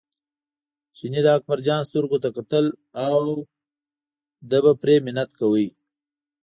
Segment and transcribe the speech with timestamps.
[0.97, 2.65] چیني د اکبرجان سترګو ته کتل
[3.09, 3.21] او
[4.65, 5.65] په پرې منت کاوه.